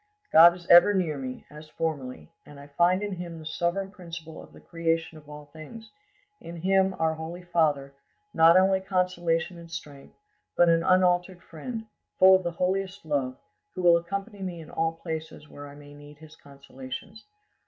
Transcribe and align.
God 0.31 0.55
is 0.55 0.65
ever 0.65 0.95
near 0.95 1.15
me, 1.15 1.45
as 1.51 1.69
formerly, 1.69 2.31
and 2.43 2.59
I 2.59 2.65
find 2.65 3.03
in 3.03 3.11
Him 3.17 3.37
the 3.37 3.45
sovereign 3.45 3.91
principle 3.91 4.41
of 4.41 4.51
the 4.51 4.59
creation 4.59 5.15
of 5.19 5.29
all 5.29 5.45
things; 5.53 5.91
in 6.39 6.55
Him, 6.55 6.95
our 6.97 7.13
holy 7.13 7.43
Father, 7.43 7.93
not 8.33 8.57
only 8.57 8.81
consolation 8.81 9.59
and 9.59 9.69
strength, 9.69 10.15
but 10.57 10.69
an 10.69 10.81
unalterable 10.81 11.41
Friend, 11.43 11.85
full 12.17 12.37
of 12.37 12.43
the 12.43 12.49
holiest 12.49 13.05
love, 13.05 13.37
who 13.75 13.83
will 13.83 13.95
accompany 13.97 14.41
me 14.41 14.59
in 14.59 14.71
all 14.71 14.93
places 14.93 15.47
where 15.47 15.67
I 15.67 15.75
may 15.75 15.93
need 15.93 16.17
His 16.17 16.35
consolations. 16.35 17.23